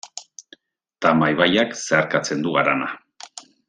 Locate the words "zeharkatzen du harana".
1.85-2.93